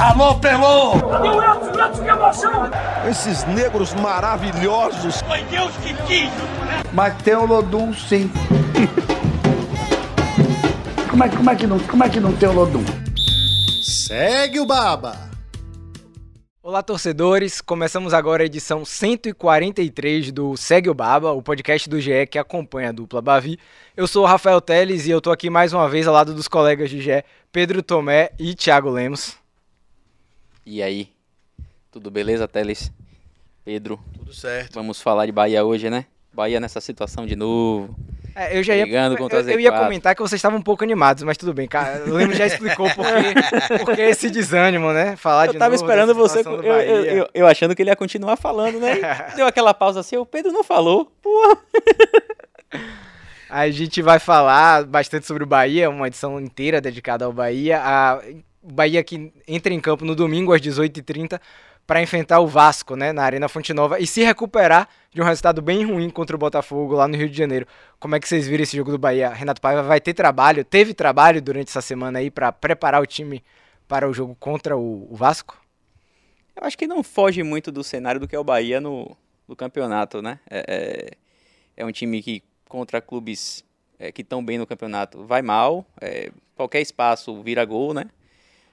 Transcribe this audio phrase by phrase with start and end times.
[0.00, 0.92] Alô, Pelô!
[0.94, 1.78] O Edson?
[1.78, 2.70] Edson, que emoção!
[3.06, 5.20] Esses negros maravilhosos.
[5.20, 6.30] Foi Deus que quis!
[6.94, 8.30] Mas tem o Lodum, sim.
[11.10, 12.82] Como é, como, é que não, como é que não tem o Lodum?
[13.82, 15.28] Segue o Baba!
[16.62, 17.60] Olá, torcedores!
[17.60, 22.88] Começamos agora a edição 143 do Segue o Baba, o podcast do GE que acompanha
[22.88, 23.58] a dupla Bavi.
[23.94, 26.48] Eu sou o Rafael Teles e eu tô aqui mais uma vez ao lado dos
[26.48, 29.38] colegas de GE, Pedro Tomé e Thiago Lemos.
[30.64, 31.08] E aí?
[31.90, 32.92] Tudo beleza, Teles?
[33.64, 33.98] Pedro?
[34.16, 34.74] Tudo certo.
[34.74, 36.06] Vamos falar de Bahia hoje, né?
[36.32, 37.94] Bahia nessa situação de novo.
[38.34, 39.16] É, eu já ia, eu,
[39.48, 39.78] eu ia Z4.
[39.82, 42.04] comentar que vocês estavam um pouco animados, mas tudo bem, cara.
[42.08, 43.04] O Lemos já explicou por
[43.96, 45.16] que, esse desânimo, né?
[45.16, 47.12] Falar de Eu tava novo esperando você, eu, eu, Bahia.
[47.12, 49.00] eu- eu achando que ele ia continuar falando, né?
[49.34, 51.06] Deu aquela pausa assim, o Pedro não falou.
[51.20, 51.58] Porra!
[53.48, 57.80] A gente vai falar bastante sobre o Bahia, uma edição inteira dedicada ao Bahia.
[57.82, 58.22] A
[58.72, 61.40] Bahia que entra em campo no domingo às 18h30
[61.86, 65.60] para enfrentar o Vasco, né, na Arena Fonte Nova e se recuperar de um resultado
[65.60, 67.66] bem ruim contra o Botafogo lá no Rio de Janeiro.
[67.98, 69.28] Como é que vocês viram esse jogo do Bahia?
[69.30, 73.42] Renato Paiva vai ter trabalho, teve trabalho durante essa semana aí para preparar o time
[73.88, 75.60] para o jogo contra o, o Vasco?
[76.54, 79.16] Eu acho que não foge muito do cenário do que é o Bahia no,
[79.48, 80.38] no campeonato, né?
[80.48, 83.64] É, é, é um time que contra clubes
[83.98, 85.84] é, que estão bem no campeonato vai mal.
[86.00, 88.04] é, qualquer espaço vira gol, né?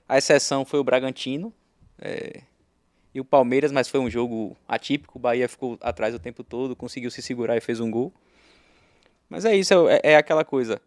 [0.08, 1.53] A exceção foi o Bragantino
[2.00, 2.41] é,
[3.13, 5.17] e o Palmeiras, mas foi um jogo atípico.
[5.17, 8.14] O Bahia ficou atrás o tempo todo, conseguiu se segurar e fez um gol.
[9.30, 10.81] Mas é isso, é, é aquela coisa.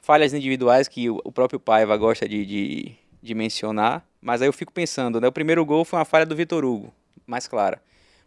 [0.00, 2.92] Falhas individuais que o, próprio Paiva gosta de, de,
[3.22, 4.06] de mencionar.
[4.20, 5.28] Mas aí eu fico pensando, né?
[5.28, 6.92] O primeiro gol foi uma falha do Vitor Hugo,
[7.26, 7.80] mais clara.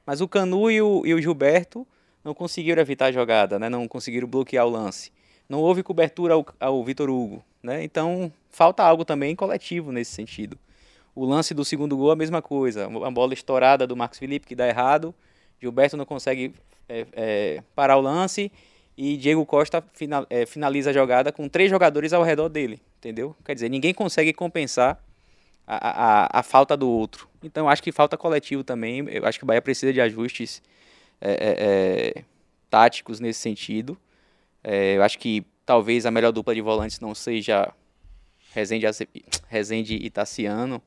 [0.05, 1.85] Mas o Canu e o, e o Gilberto
[2.23, 3.67] não conseguiram evitar a jogada, né?
[3.67, 5.11] Não conseguiram bloquear o lance.
[5.49, 7.83] Não houve cobertura ao, ao Vitor Hugo, né?
[7.83, 10.57] Então falta algo também coletivo nesse sentido.
[11.15, 12.87] O lance do segundo gol, a mesma coisa.
[12.87, 15.13] Uma bola estourada do Marcos Felipe que dá errado.
[15.59, 16.53] Gilberto não consegue
[16.87, 18.51] é, é, parar o lance.
[18.95, 22.79] E Diego Costa final- é, finaliza a jogada com três jogadores ao redor dele.
[22.99, 23.35] Entendeu?
[23.43, 25.01] Quer dizer, ninguém consegue compensar
[25.65, 27.27] a, a, a falta do outro.
[27.43, 29.05] Então acho que falta coletivo também.
[29.09, 30.61] Eu acho que o Bahia precisa de ajustes
[31.19, 32.23] é, é, é,
[32.69, 33.97] táticos nesse sentido.
[34.63, 37.73] É, eu acho que talvez a melhor dupla de volantes não seja
[38.53, 38.85] Rezende,
[39.47, 40.81] Rezende e Tassiano.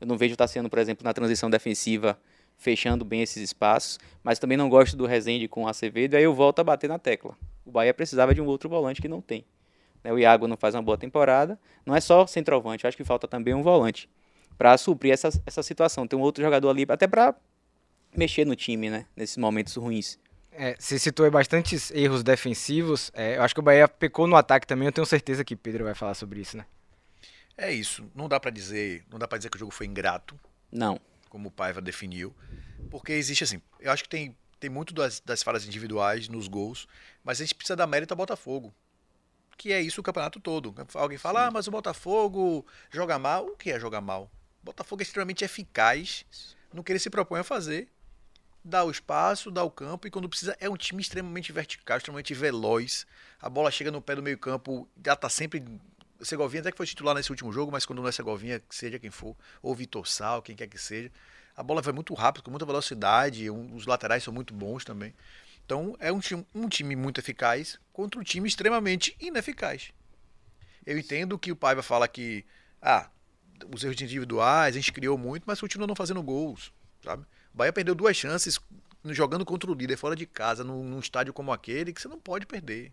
[0.00, 2.18] Eu não vejo o Tassiano, por exemplo, na transição defensiva
[2.58, 6.34] fechando bem esses espaços, mas também não gosto do Rezende com o Acevedo, aí eu
[6.34, 7.36] volto a bater na tecla.
[7.64, 9.44] O Bahia precisava de um outro volante que não tem.
[10.02, 10.12] né?
[10.12, 13.54] O Iago não faz uma boa temporada, não é só centroavante, acho que falta também
[13.54, 14.10] um volante
[14.58, 16.06] para suprir essa, essa situação.
[16.06, 17.34] Tem um outro jogador ali, até para
[18.16, 19.06] mexer no time, né?
[19.16, 20.18] Nesses momentos ruins.
[20.60, 23.12] É, você citou aí bastantes erros defensivos.
[23.14, 24.86] É, eu acho que o Bahia pecou no ataque também.
[24.86, 26.66] Eu tenho certeza que Pedro vai falar sobre isso, né?
[27.56, 28.10] É isso.
[28.12, 30.38] Não dá pra dizer, não dá para dizer que o jogo foi ingrato,
[30.70, 31.00] Não.
[31.28, 32.34] como o Paiva definiu,
[32.90, 33.62] porque existe assim.
[33.78, 36.88] Eu acho que tem tem muito das, das falhas individuais nos gols,
[37.22, 38.74] mas a gente precisa dar mérito ao Botafogo.
[39.56, 40.74] Que é isso o campeonato todo.
[40.94, 43.46] Alguém fala, ah, mas o Botafogo joga mal.
[43.46, 44.30] O que é jogar mal?
[44.62, 46.24] O Botafogo é extremamente eficaz
[46.72, 47.88] no que ele se propõe a fazer.
[48.68, 52.34] Dá o espaço, dá o campo, e quando precisa, é um time extremamente vertical, extremamente
[52.34, 53.06] veloz.
[53.40, 55.64] A bola chega no pé do meio-campo, já tá sempre.
[56.20, 59.08] Segovinha até que foi titular nesse último jogo, mas quando não é Segovinha, seja quem
[59.10, 61.10] for, ou Vitor Sal, quem quer que seja,
[61.56, 65.14] a bola vai muito rápido, com muita velocidade, um- os laterais são muito bons também.
[65.64, 69.92] Então é um time, um time muito eficaz contra um time extremamente ineficaz.
[70.84, 72.44] Eu entendo que o Paiva fala que
[72.82, 73.08] ah,
[73.74, 76.70] os erros individuais, a gente criou muito, mas continua não fazendo gols,
[77.02, 77.24] sabe?
[77.58, 78.60] O Bahia perdeu duas chances
[79.06, 82.16] jogando contra o líder fora de casa, num, num estádio como aquele, que você não
[82.16, 82.92] pode perder.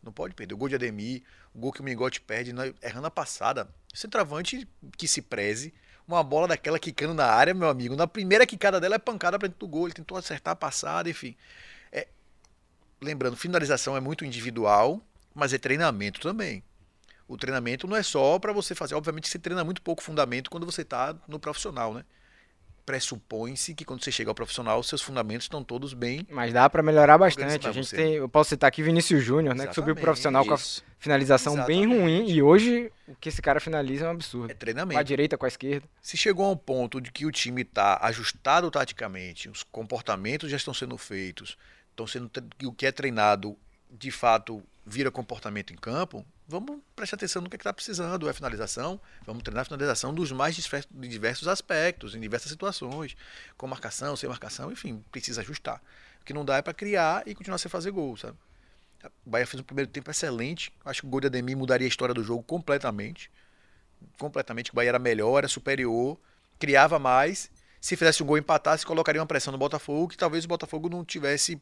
[0.00, 0.54] Não pode perder.
[0.54, 3.68] O gol de Ademir, o gol que o Mingote perde, errando a passada.
[3.92, 5.74] Centroavante que se preze,
[6.06, 7.96] uma bola daquela quicando na área, meu amigo.
[7.96, 9.88] Na primeira quicada dela é pancada pra dentro do gol.
[9.88, 11.34] Ele tentou acertar a passada, enfim.
[11.90, 12.06] É,
[13.02, 15.02] lembrando, finalização é muito individual,
[15.34, 16.62] mas é treinamento também.
[17.26, 18.94] O treinamento não é só para você fazer.
[18.94, 22.04] Obviamente você treina muito pouco fundamento quando você está no profissional, né?
[22.84, 26.26] Pressupõe-se que quando você chega ao profissional, seus fundamentos estão todos bem.
[26.30, 27.66] Mas dá pra melhorar bastante.
[27.66, 27.96] A gente você.
[27.96, 30.84] tem, eu posso citar aqui Vinícius Júnior, né, que subiu profissional com a Isso.
[30.98, 32.00] finalização bem Exatamente.
[32.02, 34.46] ruim e hoje o que esse cara finaliza é um absurdo.
[34.46, 35.04] É Com a treinamento.
[35.04, 35.88] direita, com a esquerda.
[36.02, 40.56] Se chegou a um ponto de que o time está ajustado taticamente, os comportamentos já
[40.56, 41.56] estão sendo feitos,
[41.90, 42.30] estão sendo
[42.64, 43.56] o que é treinado
[43.90, 48.28] de fato vira comportamento em campo, vamos prestar atenção no que está precisando.
[48.28, 50.56] É finalização, vamos treinar a finalização dos mais
[50.92, 53.16] diversos aspectos, em diversas situações,
[53.56, 55.82] com marcação, sem marcação, enfim, precisa ajustar.
[56.20, 58.36] O que não dá é para criar e continuar sem fazer gol, sabe?
[59.24, 60.72] O Bahia fez um primeiro tempo excelente.
[60.84, 63.30] Acho que o gol de Ademir mudaria a história do jogo completamente.
[64.18, 64.70] Completamente.
[64.70, 66.18] O Bahia era melhor, era superior.
[66.58, 67.50] criava mais.
[67.80, 71.04] Se fizesse um gol empatasse, colocaria uma pressão no Botafogo, que talvez o Botafogo não
[71.04, 71.60] tivesse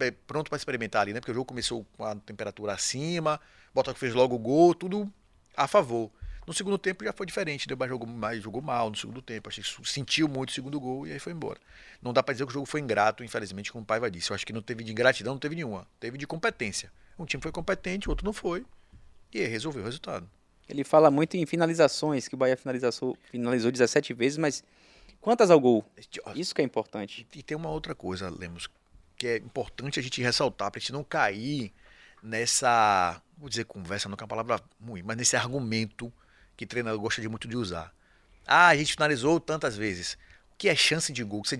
[0.00, 1.20] eh, pronto para experimentar ali, né?
[1.20, 3.40] Porque o jogo começou com a temperatura acima,
[3.74, 5.12] Botafogo fez logo o gol, tudo
[5.56, 6.10] a favor.
[6.46, 9.48] No segundo tempo já foi diferente, deu mais jogou mais, jogou mal no segundo tempo,
[9.48, 11.58] acho que sentiu muito o segundo gol e aí foi embora.
[12.02, 14.30] Não dá para dizer que o jogo foi ingrato, infelizmente, como o Paiva disse.
[14.30, 16.92] Eu acho que não teve de ingratidão, não teve nenhuma, teve de competência.
[17.18, 18.64] Um time foi competente, o outro não foi.
[19.32, 20.28] E aí resolveu o resultado.
[20.68, 24.62] Ele fala muito em finalizações, que o Bahia finalizou, finalizou 17 vezes, mas
[25.20, 25.84] quantas ao gol?
[26.34, 27.26] Isso que é importante.
[27.34, 28.68] E tem uma outra coisa, Lemos,
[29.16, 31.72] que é importante a gente ressaltar, para a gente não cair
[32.24, 36.12] nessa, vou dizer conversa, não é uma palavra ruim, mas nesse argumento
[36.56, 37.94] que o treinador gosta de muito de usar.
[38.46, 40.14] Ah, a gente finalizou tantas vezes.
[40.52, 41.44] O que é chance de gol?
[41.44, 41.58] Você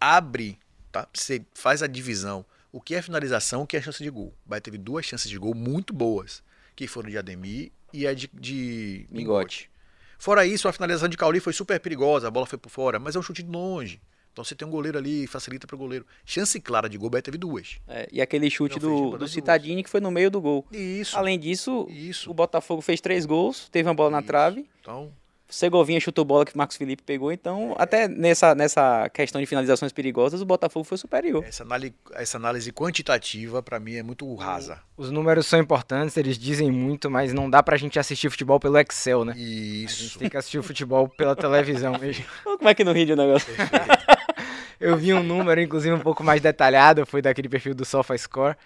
[0.00, 0.58] abre,
[0.92, 1.08] tá?
[1.12, 2.44] Você faz a divisão.
[2.70, 4.34] O que é finalização, o que é chance de gol?
[4.44, 6.42] Bahia teve duas chances de gol muito boas,
[6.74, 9.70] que foram de Ademir e a de, de Mingote.
[10.18, 13.14] Fora isso, a finalização de Cauli foi super perigosa, a bola foi por fora, mas
[13.14, 14.00] é um chute de longe.
[14.34, 16.04] Então você tem um goleiro ali, facilita para o goleiro.
[16.26, 17.78] Chance clara de gol, o Bahia teve duas.
[17.86, 20.66] É, e aquele chute do, do das Citadini que foi no meio do gol.
[20.72, 21.16] Isso.
[21.16, 22.28] Além disso, Isso.
[22.28, 24.26] o Botafogo fez três gols, teve uma bola na Isso.
[24.26, 24.68] trave.
[24.80, 25.12] Então,
[25.48, 29.92] Segovinha chutou bola que o Marcos Felipe pegou, então até nessa, nessa questão de finalizações
[29.92, 31.44] perigosas, o Botafogo foi superior.
[31.44, 34.80] essa análise, essa análise quantitativa, para mim, é muito rasa.
[34.96, 38.78] Os números são importantes, eles dizem muito, mas não dá pra gente assistir futebol pelo
[38.78, 39.32] Excel, né?
[39.32, 40.18] A gente Isso.
[40.18, 42.24] tem que assistir o futebol pela televisão mesmo.
[42.42, 43.52] Como é que não ri de um negócio?
[44.80, 48.56] Eu vi um número, inclusive, um pouco mais detalhado, foi daquele perfil do SofaScore,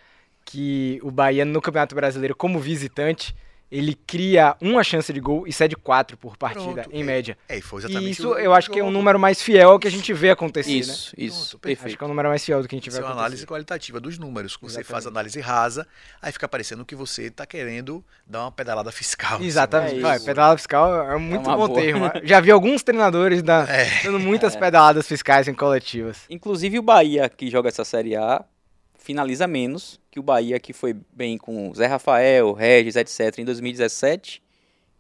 [0.45, 3.35] que o Bahia no Campeonato Brasileiro, como visitante,
[3.71, 7.39] ele cria uma chance de gol e cede quatro por partida, Pronto, em é- média.
[7.49, 9.71] É, e foi E exatamente isso o eu acho que é um número mais fiel
[9.71, 10.79] ao que a gente vê acontecer, né?
[10.79, 12.95] Isso, isso, Pronto, Acho que é um número mais fiel do que a gente vê
[12.95, 13.27] Isso é uma acontecer.
[13.27, 14.57] análise qualitativa dos números.
[14.57, 15.17] Quando você faz Exatamente.
[15.17, 15.87] análise rasa,
[16.23, 19.41] aí fica parecendo que você está querendo dar uma pedalada fiscal.
[19.43, 19.99] Exatamente.
[19.99, 20.25] É Vai, isso.
[20.27, 21.81] pedalada fiscal é muito uma bom boa.
[21.81, 22.11] termo.
[22.25, 24.03] Já vi alguns treinadores da- É.
[24.03, 26.23] dando muitas pedaladas fiscais em coletivas.
[26.31, 28.45] Inclusive o Bahia, que joga essa Série A,
[29.09, 33.39] finaliza menos que o Bahia que foi bem com Zé Rafael, Regis, etc.
[33.39, 34.43] em 2017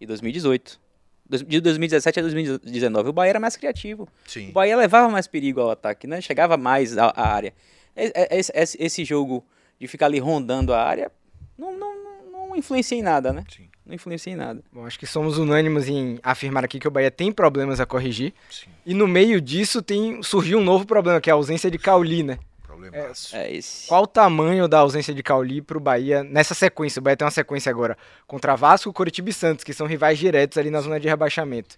[0.00, 0.80] e 2018.
[1.28, 4.08] Dos- De 2017 a 2019, o Bahia era mais criativo.
[4.26, 4.48] Sim.
[4.48, 6.22] O Bahia levava mais perigo ao ataque, né?
[6.22, 7.52] Chegava mais à, à área.
[7.94, 9.44] Esse, esse- esse jogo
[9.78, 11.12] de ficar ali rondando a área
[11.58, 13.44] não, não, não, não influencia em nada, né?
[13.54, 13.68] Sim.
[13.84, 14.62] Não influencia em nada.
[14.72, 18.32] Bom, acho que somos unânimos em afirmar aqui que o Bahia tem problemas a corrigir.
[18.50, 18.70] Sim.
[18.86, 22.22] E no meio disso tem surgiu um novo problema, que é a ausência de Cauli,
[22.22, 22.38] né?
[22.80, 23.36] Problemaço.
[23.36, 23.86] É esse.
[23.88, 27.00] Qual o tamanho da ausência de Cauli pro Bahia nessa sequência?
[27.00, 27.96] O Bahia tem uma sequência agora
[28.26, 31.76] contra Vasco, Coritiba e Santos, que são rivais diretos ali na zona de rebaixamento.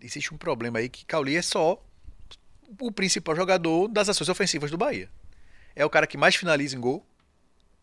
[0.00, 1.82] Existe um problema aí que Cauli é só
[2.80, 5.08] o principal jogador das ações ofensivas do Bahia.
[5.74, 7.04] É o cara que mais finaliza em gol.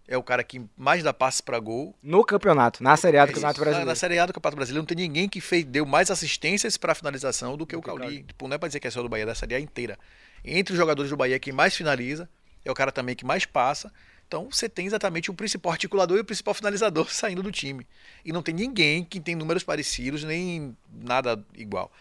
[0.08, 1.96] É o cara que mais dá passes para gol.
[2.04, 3.60] No campeonato, na Série A do É Campeonato isso.
[3.62, 3.90] Na- Brasileiro.
[3.90, 6.94] Na Série A do Campeonato Brasileiro não tem ninguém que fez, deu mais assistências para
[6.96, 7.82] finalização do que o.
[7.82, 8.24] Cauli.
[8.24, 9.98] Tipo, não é para dizer que é só do Bahia, é da Série A inteira.
[10.44, 12.28] Entre os jogadores do Bahia, quem mais finaliza
[12.64, 13.92] é o cara também que mais passa.
[14.28, 17.86] Então você tem exatamente o principal articulador e o principal finalizador saindo do time.
[18.24, 21.92] E não tem ninguém que tem números parecidos nem nada igual.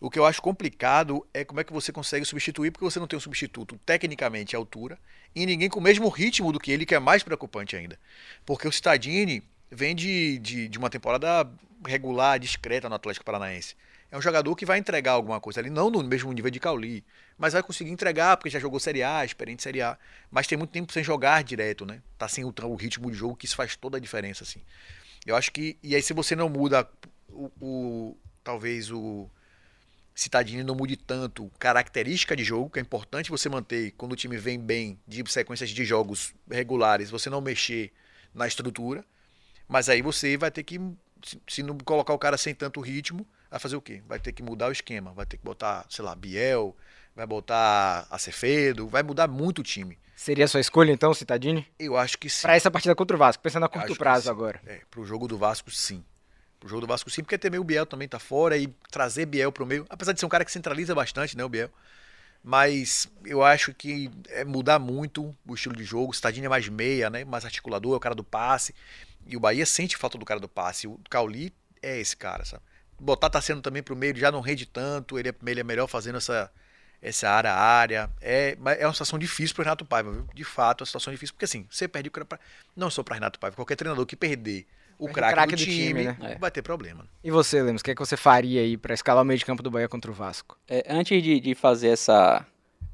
[0.00, 3.06] O que eu acho complicado é como é que você consegue substituir, porque você não
[3.06, 4.98] tem um substituto tecnicamente à altura
[5.34, 7.98] e ninguém com o mesmo ritmo do que ele, que é mais preocupante ainda.
[8.46, 11.46] Porque o Stadini vem de, de, de uma temporada
[11.86, 13.76] regular, discreta no Atlético Paranaense.
[14.10, 17.04] É um jogador que vai entregar alguma coisa ali, não no mesmo nível de Cauli,
[17.38, 19.96] mas vai conseguir entregar, porque já jogou Série A, experiente Série A,
[20.30, 22.02] mas tem muito tempo sem jogar direto, né?
[22.18, 24.60] Tá sem o, o ritmo de jogo, que isso faz toda a diferença, assim.
[25.24, 26.88] Eu acho que, e aí se você não muda
[27.28, 29.30] o, o talvez o
[30.14, 34.36] Citadini não mude tanto característica de jogo, que é importante você manter quando o time
[34.36, 37.92] vem bem de sequências de jogos regulares, você não mexer
[38.34, 39.04] na estrutura,
[39.68, 40.80] mas aí você vai ter que,
[41.48, 44.02] se não colocar o cara sem tanto ritmo, vai fazer o quê?
[44.06, 46.76] Vai ter que mudar o esquema, vai ter que botar, sei lá, Biel,
[47.14, 49.98] vai botar Acevedo, vai mudar muito o time.
[50.14, 51.66] Seria a sua escolha, então, Citadini?
[51.78, 52.42] Eu acho que sim.
[52.42, 54.60] Pra essa partida contra o Vasco, pensando a curto prazo agora.
[54.66, 56.04] É, pro jogo do Vasco, sim.
[56.58, 59.50] Pro jogo do Vasco, sim, porque também o Biel também tá fora e trazer Biel
[59.50, 61.70] pro meio, apesar de ser um cara que centraliza bastante, né, o Biel.
[62.42, 66.10] Mas eu acho que é mudar muito o estilo de jogo.
[66.10, 67.24] O Stadini é mais meia, né?
[67.24, 68.74] Mais articulador, é o cara do passe.
[69.26, 70.86] E o Bahia sente falta do cara do passe.
[70.86, 71.52] O Cauli
[71.82, 72.62] é esse cara, sabe?
[73.00, 75.18] Botar tá sendo também pro meio, ele já não rende tanto.
[75.18, 76.50] Ele é, ele é melhor fazendo essa,
[77.00, 78.10] essa área a área.
[78.20, 80.26] É, é uma situação difícil pro Renato Paiva, viu?
[80.34, 81.34] De fato, é uma situação difícil.
[81.34, 82.38] Porque assim, você perde o cara pra,
[82.76, 84.66] Não só pra Renato Paiva, qualquer treinador que perder
[84.98, 86.36] o o craque craque do do time, time, né?
[86.38, 87.08] Vai ter problema.
[87.24, 89.46] E você, Lemos, o que, é que você faria aí pra escalar o meio de
[89.46, 90.58] campo do Bahia contra o Vasco?
[90.68, 92.46] É, antes de, de fazer essa,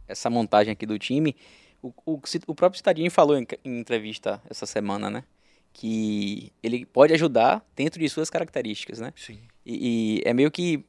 [0.07, 1.35] essa montagem aqui do time,
[1.83, 5.25] o, o, o próprio Citadini falou em, em entrevista essa semana, né?
[5.73, 9.13] Que ele pode ajudar dentro de suas características, né?
[9.17, 9.41] Sim.
[9.67, 10.85] E, e é meio que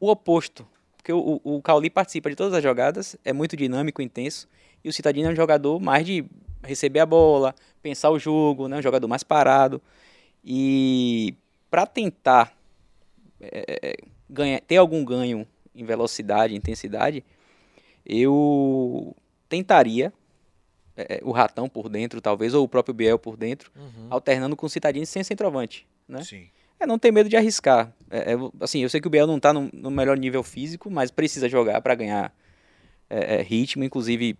[0.00, 0.66] o oposto.
[0.96, 4.48] Porque o, o, Cauli participa de todas as jogadas, é muito dinâmico, intenso.
[4.82, 6.24] E o Citadini é um jogador mais de
[6.62, 8.78] receber a bola, pensar o jogo, né?
[8.78, 9.80] um jogador mais parado.
[10.42, 11.34] E
[11.70, 12.56] para tentar
[13.40, 13.96] é,
[14.28, 17.22] ganhar, ter algum ganho em velocidade, intensidade,
[18.04, 19.14] eu
[19.48, 20.12] tentaria
[20.96, 23.70] é, o Ratão por dentro, talvez, ou o próprio Biel por dentro,
[24.10, 25.86] alternando com o Citadini sem centroavante.
[26.08, 26.22] Né?
[26.24, 26.48] Sim.
[26.80, 27.92] É não ter medo de arriscar.
[28.10, 30.90] É, é, assim, eu sei que o Biel não está no, no melhor nível físico,
[30.90, 32.32] mas precisa jogar para ganhar
[33.10, 33.82] é, é, ritmo.
[33.82, 34.38] Inclusive,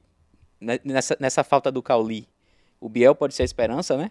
[0.61, 2.29] ne- nessa, nessa falta do Cauli,
[2.81, 4.11] o Biel pode ser a esperança, né?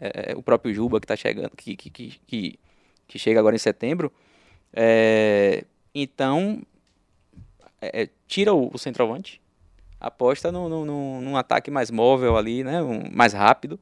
[0.00, 2.58] É, é, o próprio Juba que tá chegando, que, que, que,
[3.06, 4.12] que, chega agora em setembro.
[5.94, 6.62] Então,
[8.26, 9.40] tira o, o centroavante,
[10.00, 12.82] aposta num ataque mais móvel ali, né?
[12.82, 13.78] Um- mais rápido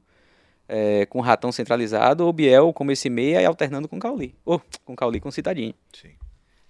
[0.68, 4.35] é, com o Ratão centralizado, ou Biel como esse meia e alternando com o Cauli.
[4.44, 5.75] Ou com o Cauli com o Citadinho.
[5.92, 6.11] Sim.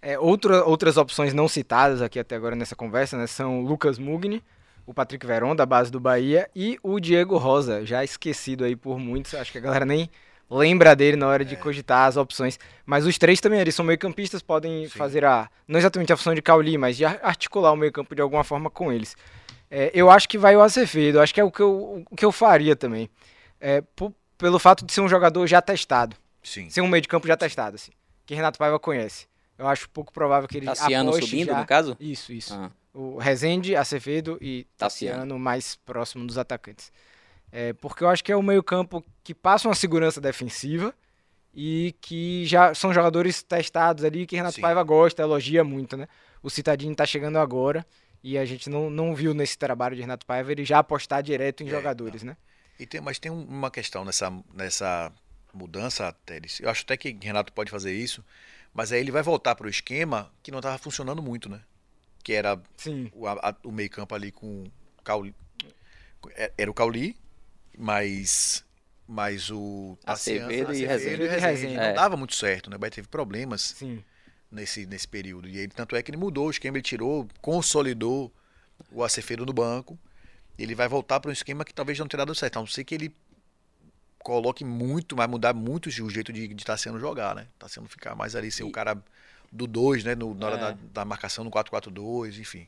[0.03, 3.99] É, outra, outras opções não citadas aqui até agora nessa conversa né, são o Lucas
[3.99, 4.43] Mugni,
[4.87, 8.99] o Patrick Veron, da base do Bahia, e o Diego Rosa, já esquecido aí por
[8.99, 9.35] muitos.
[9.35, 10.09] Acho que a galera nem
[10.49, 12.57] lembra dele na hora de cogitar as opções.
[12.85, 14.91] Mas os três também, eles são meio-campistas, podem Sim.
[14.97, 15.51] fazer a.
[15.67, 18.71] Não exatamente a função de Cauli, mas de ar- articular o meio-campo de alguma forma
[18.71, 19.17] com eles.
[19.69, 22.25] É, eu acho que vai o Acevedo, acho que é o que eu, o que
[22.25, 23.11] eu faria também.
[23.61, 23.83] É,
[24.37, 26.71] pelo fato de ser um jogador já testado Sim.
[26.71, 27.91] ser um meio de campo já testado, assim.
[28.25, 29.27] Que Renato Paiva conhece.
[29.59, 31.59] Eu acho pouco provável que ele Tassiano aposte subindo, já...
[31.59, 31.97] no caso?
[31.99, 32.55] Isso, isso.
[32.55, 35.21] Ah, O Rezende, Acevedo e Tassiano.
[35.21, 36.93] Tassiano mais próximo dos atacantes.
[37.51, 40.95] É, porque eu acho que é um meio campo que passa uma segurança defensiva
[41.55, 44.61] e que já são jogadores testados ali que Renato Sim.
[44.61, 46.07] Paiva gosta, elogia muito, né?
[46.43, 47.87] O Citadinho tá chegando agora
[48.23, 51.63] e a gente não, não viu nesse trabalho de Renato Paiva ele já apostar direto
[51.63, 52.37] em É, jogadores, né?
[52.79, 55.13] E tem, mas tem um- uma questão nessa, nessa
[55.53, 56.61] mudança, Teres.
[56.61, 58.25] Eu acho até que Renato pode fazer isso,
[58.75, 61.61] mas aí ele vai voltar para o esquema que não estava funcionando muito, né?
[62.23, 63.11] Que era Sim.
[63.15, 64.65] o, a- o meio campo ali com
[64.99, 65.35] o Cauli.
[66.35, 67.17] é- Era o Cauli,
[67.79, 68.65] mas,
[69.07, 70.85] mas o Acevedo e.
[70.85, 71.77] Rezende.
[71.77, 71.93] Não É.
[71.95, 72.77] dava muito certo, né?
[72.77, 74.03] O Bahia teve problemas Sim.
[74.51, 75.49] nesse, nesse período.
[75.49, 78.33] E ele, tanto é que ele mudou o esquema, ele tirou, consolidou
[78.91, 79.99] o Acevedo no banco.
[80.59, 82.57] Ele vai voltar para um esquema que talvez não tenha dado certo.
[82.59, 83.15] A não ser que ele
[84.19, 87.47] coloque muito, vai mudar muito o jeito de, de Tassiano jogar, né?
[87.59, 89.01] Tassiano ficar mais ali, ser o E- cara
[89.53, 90.15] do 2, né?
[90.15, 90.59] No, na hora É.
[90.59, 92.67] da, da marcação no 4-4-2, enfim.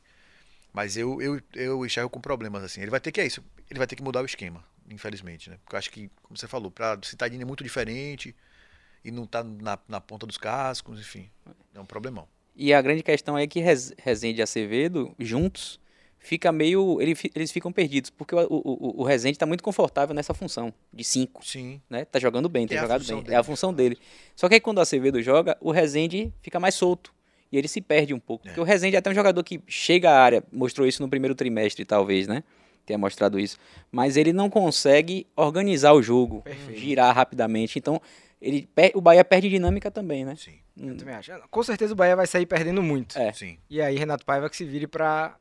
[0.73, 2.81] Mas eu, eu, eu enxergo com problemas, assim.
[2.83, 5.59] Ele vai ter que, é isso, ele vai ter que mudar o esquema, infelizmente, né?
[5.65, 8.35] Porque eu acho que, como você falou, pra Citadini é muito diferente
[9.05, 11.31] e não tá na, na ponta dos cascos, enfim.
[11.75, 12.29] É um problemão.
[12.57, 15.81] E a grande questão é que Rez- Rezende e Acevedo, juntos,
[16.19, 17.01] fica meio.
[17.01, 18.47] ele eles ficam perdidos, porque o, o,
[18.99, 21.45] o- o Rezende está muito confortável nessa função de 5.
[21.47, 21.81] Sim.
[21.89, 22.05] Né?
[22.05, 23.23] Tá jogando bem, tem É a jogado bem.
[23.23, 23.35] dele.
[23.35, 23.99] É a função dele.
[24.37, 27.13] Só que aí quando o Acevedo joga, o Rezende fica mais solto.
[27.51, 28.47] E ele se perde um pouco.
[28.47, 28.51] É.
[28.51, 31.35] Porque o Rezende é até um jogador que chega à área, mostrou isso no primeiro
[31.35, 32.45] trimestre, talvez, né?
[32.85, 33.59] Tenha mostrado isso.
[33.91, 36.79] Mas ele não consegue organizar o jogo, Perfeito.
[36.79, 37.79] girar rapidamente.
[37.79, 38.01] Então,
[38.41, 40.35] ele o Bahia perde dinâmica também, né?
[40.37, 40.57] Sim.
[40.79, 41.33] Eu também acho.
[41.51, 43.19] Com certeza o Bahia vai sair perdendo muito.
[43.19, 43.33] É.
[43.33, 43.57] Sim.
[43.71, 45.37] E aí Renato Paiva que se vire pra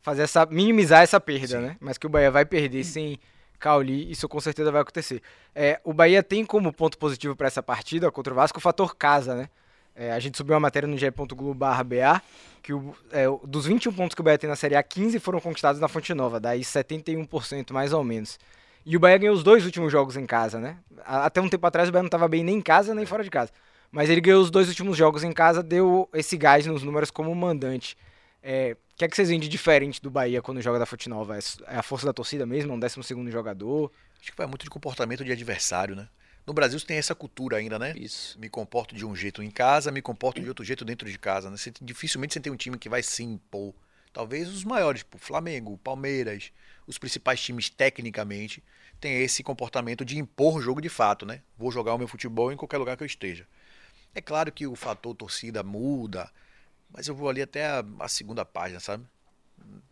[0.00, 1.66] fazer essa minimizar essa perda, Sim.
[1.66, 1.76] né?
[1.80, 3.18] Mas que o Bahia vai perder sem
[3.58, 5.22] Cauli, isso com certeza vai acontecer.
[5.54, 8.96] É, o Bahia tem como ponto positivo para essa partida contra o Vasco o fator
[8.96, 9.48] casa, né?
[9.94, 12.22] É, a gente subiu uma matéria no ge.globo.ba
[12.62, 15.40] que o, é, dos 21 pontos que o Bahia tem na Série A, 15 foram
[15.40, 18.38] conquistados na Fonte Nova, daí 71% mais ou menos.
[18.86, 20.78] E o Bahia ganhou os dois últimos jogos em casa, né?
[21.04, 23.30] Até um tempo atrás o Bahia não estava bem nem em casa nem fora de
[23.30, 23.50] casa.
[23.92, 27.34] Mas ele ganhou os dois últimos jogos em casa, deu esse gás nos números como
[27.34, 27.96] mandante.
[28.42, 31.08] É, o que é que vocês veem de diferente do Bahia quando joga da Fonte
[31.08, 31.36] Nova?
[31.36, 32.72] É é a força da torcida mesmo?
[32.72, 33.92] É um 12 jogador?
[34.20, 36.08] Acho que vai muito de comportamento de adversário, né?
[36.46, 37.92] No Brasil tem essa cultura ainda, né?
[37.96, 38.38] Isso.
[38.38, 41.50] Me comporto de um jeito em casa, me comporto de outro jeito dentro de casa,
[41.50, 41.56] né?
[41.56, 43.74] Você, dificilmente você tem um time que vai se impor.
[44.12, 46.50] Talvez os maiores, tipo Flamengo, Palmeiras,
[46.86, 48.62] os principais times tecnicamente,
[49.00, 51.42] têm esse comportamento de impor o jogo de fato, né?
[51.56, 53.46] Vou jogar o meu futebol em qualquer lugar que eu esteja.
[54.14, 56.28] É claro que o fator torcida muda,
[56.92, 59.04] mas eu vou ali até a, a segunda página, sabe?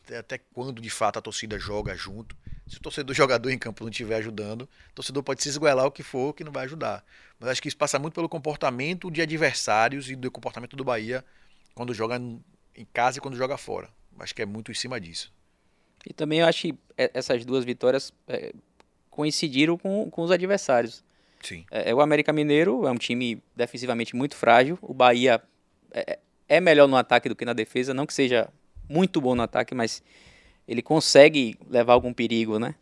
[0.05, 2.37] Até- Até quando de fato a torcida joga junto.
[2.67, 5.91] Se o torcedor jogador em campo não estiver ajudando, o torcedor pode se esguelar o
[5.91, 7.05] que for que não vai ajudar.
[7.39, 11.25] Mas acho que isso passa muito pelo comportamento de adversários e do comportamento do Bahia
[11.75, 12.17] quando joga
[12.75, 13.89] em casa e quando joga fora.
[14.19, 15.33] Acho que é muito em cima disso.
[16.05, 18.53] E também eu acho que é, essas duas vitórias é,
[19.11, 21.05] coincidiram com, com os adversários.
[21.43, 21.65] Sim.
[21.71, 24.79] É, o América Mineiro é um time defensivamente muito frágil.
[24.83, 25.41] O Bahia
[25.93, 27.93] é, é melhor no ataque do que na defesa.
[27.93, 28.49] Não que seja
[28.89, 30.03] muito bom no ataque, mas
[30.67, 32.75] ele consegue levar algum perigo, né?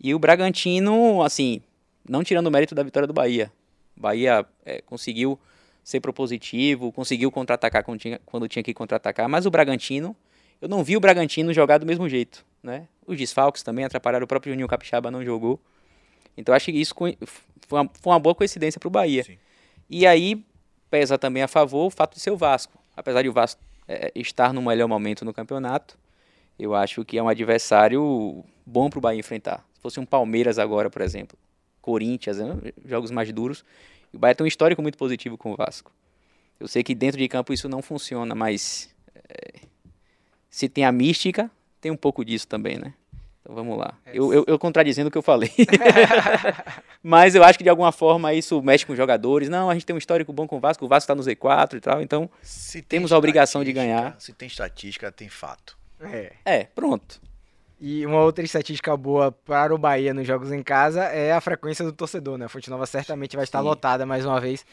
[0.00, 1.60] E o Bragantino, assim,
[2.08, 3.52] não tirando o mérito da vitória do Bahia.
[3.96, 5.38] O Bahia é, conseguiu
[5.82, 10.14] ser propositivo, conseguiu contra-atacar quando tinha, quando tinha que contra-atacar, mas o Bragantino,
[10.60, 12.86] eu não vi o Bragantino jogar do mesmo jeito, né?
[13.06, 15.58] Os desfalques também atrapalharam, o próprio Juninho Capixaba não jogou.
[16.36, 17.16] Então acho que isso foi
[17.72, 19.24] uma, foi uma boa coincidência para o Bahia.
[19.24, 19.38] Sim.
[19.88, 20.44] E aí
[20.90, 22.78] pesa também a favor o fato de ser o Vasco.
[22.98, 25.96] Apesar de o Vasco é, estar no melhor momento no campeonato,
[26.58, 29.64] eu acho que é um adversário bom para o Bahia enfrentar.
[29.74, 31.38] Se fosse um Palmeiras agora, por exemplo,
[31.80, 33.64] Corinthians, né, jogos mais duros,
[34.12, 35.92] o Bahia tem um histórico muito positivo com o Vasco.
[36.58, 39.60] Eu sei que dentro de campo isso não funciona, mas é,
[40.50, 41.48] se tem a mística,
[41.80, 42.94] tem um pouco disso também, né?
[43.48, 43.94] Então vamos lá.
[44.12, 45.50] Eu, eu, eu contradizendo o que eu falei.
[47.02, 49.48] Mas eu acho que de alguma forma isso mexe com os jogadores.
[49.48, 51.78] Não, a gente tem um histórico bom com o Vasco, o Vasco está no Z4
[51.78, 54.14] e tal, então Se tem Temos a obrigação de ganhar.
[54.18, 55.78] Se tem estatística, tem fato.
[55.98, 56.32] É.
[56.44, 57.22] é, pronto.
[57.80, 61.82] E uma outra estatística boa para o Bahia nos jogos em casa é a frequência
[61.82, 62.44] do torcedor, né?
[62.44, 63.64] A Fonte Nova certamente vai estar Sim.
[63.64, 64.66] lotada mais uma vez.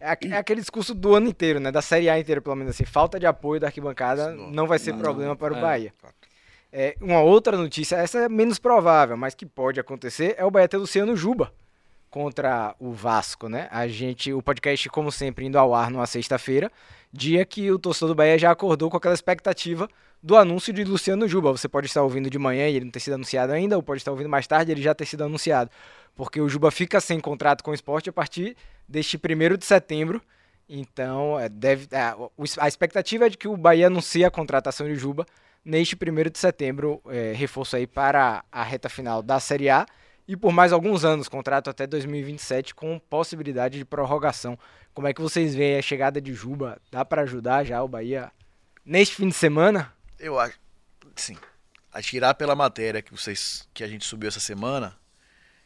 [0.00, 1.70] É é aquele discurso do ano inteiro, né?
[1.70, 2.84] Da Série A inteira, pelo menos assim.
[2.84, 5.60] Falta de apoio da arquibancada Não, não vai ser não, problema para o é.
[5.60, 5.94] Bahia.
[5.98, 6.27] Fato.
[6.70, 10.68] É, uma outra notícia, essa é menos provável, mas que pode acontecer, é o Bahia
[10.68, 11.52] ter Luciano Juba
[12.10, 13.68] contra o Vasco, né?
[13.70, 16.70] A gente, o podcast, como sempre, indo ao ar numa sexta-feira,
[17.12, 19.88] dia que o torcedor do Bahia já acordou com aquela expectativa
[20.22, 21.52] do anúncio de Luciano Juba.
[21.52, 24.00] Você pode estar ouvindo de manhã e ele não ter sido anunciado ainda, ou pode
[24.00, 25.70] estar ouvindo mais tarde e ele já ter sido anunciado.
[26.14, 28.56] Porque o Juba fica sem contrato com o esporte a partir
[28.86, 30.20] deste 1 de setembro.
[30.68, 32.14] Então, é, deve, é,
[32.58, 35.24] a expectativa é de que o Bahia anuncie a contratação de Juba
[35.64, 39.86] neste 1 de setembro, é, reforço aí para a reta final da Série A
[40.28, 44.58] e por mais alguns anos, contrato até 2027 com possibilidade de prorrogação.
[44.92, 46.78] Como é que vocês veem a chegada de Juba?
[46.90, 48.30] Dá para ajudar já o Bahia
[48.84, 49.90] neste fim de semana?
[50.18, 50.58] Eu acho,
[51.16, 51.36] sim,
[51.90, 54.94] a tirar pela matéria que vocês, que a gente subiu essa semana,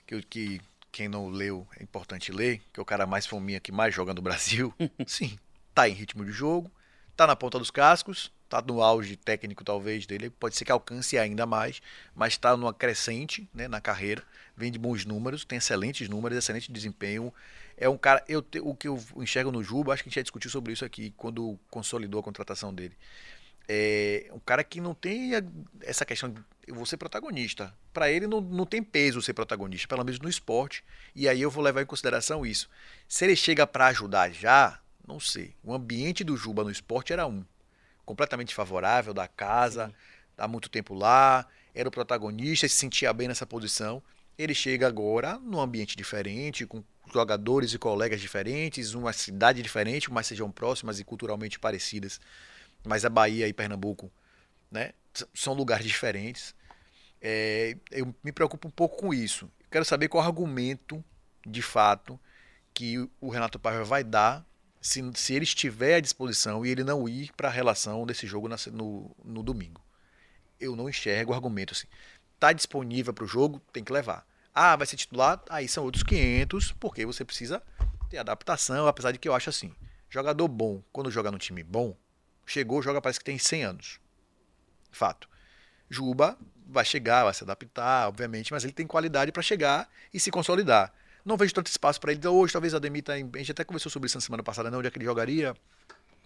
[0.07, 0.61] que, que
[0.93, 4.15] quem não leu é importante ler, que é o cara mais fominha que mais joga
[4.15, 4.73] no Brasil,
[5.09, 5.37] sim,
[5.75, 6.71] tá em ritmo de jogo,
[7.17, 11.19] tá na ponta dos cascos, tá no auge técnico talvez dele, pode ser que alcance
[11.19, 11.81] ainda mais,
[12.15, 14.23] mas tá numa crescente, né, na carreira,
[14.57, 17.33] vem de bons números, tem excelentes números, excelente desempenho,
[17.77, 20.23] é um cara, eu, o que eu enxergo no Juba, acho que a gente já
[20.23, 22.95] discutiu sobre isso aqui quando consolidou a contratação dele
[23.69, 25.31] é um cara que não tem
[25.83, 27.75] essa questão de eu vou ser protagonista.
[27.93, 30.85] Para ele não, não tem peso ser protagonista, pelo menos no esporte.
[31.15, 32.69] E aí eu vou levar em consideração isso.
[33.09, 35.55] Se ele chega para ajudar já, não sei.
[35.63, 37.45] O ambiente do Juba no esporte era um.
[38.05, 39.93] Completamente favorável da casa,
[40.37, 44.03] há muito tempo lá, era o protagonista, se sentia bem nessa posição.
[44.37, 50.27] Ele chega agora num ambiente diferente, com jogadores e colegas diferentes, uma cidade diferente, mas
[50.27, 52.19] sejam próximas e culturalmente parecidas
[52.85, 54.11] mas a Bahia e Pernambuco,
[54.71, 54.93] né,
[55.35, 56.55] são lugares diferentes.
[57.21, 59.51] É, eu me preocupo um pouco com isso.
[59.71, 61.03] Quero saber qual argumento,
[61.47, 62.19] de fato,
[62.75, 64.45] que o Renato Paiva vai dar
[64.83, 68.49] se, se ele estiver à disposição e ele não ir para a relação desse jogo
[68.49, 69.81] na no, no domingo.
[70.61, 71.87] Eu não enxergo argumento assim.
[72.39, 74.27] Tá disponível para o jogo, tem que levar.
[74.53, 75.41] Ah, vai ser titular?
[75.49, 77.63] Aí são outros 500, porque você precisa
[78.11, 79.73] ter adaptação, apesar de que eu acho assim,
[80.11, 81.97] jogador bom, quando joga no time bom,
[82.45, 84.01] chegou, joga parece que tem 100 anos.
[84.91, 85.29] Fato.
[85.89, 90.31] Juba vai chegar, vai se adaptar, obviamente, mas ele tem qualidade para chegar e se
[90.31, 90.93] consolidar.
[91.25, 92.27] Não vejo tanto espaço para ele.
[92.27, 93.31] Hoje, talvez Ademir tá em...
[93.33, 95.55] A gente até conversou sobre isso na semana passada, não, onde é que ele jogaria.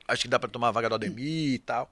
[0.08, 1.90] Acho que dá para tomar a vaga do Ademir e tal.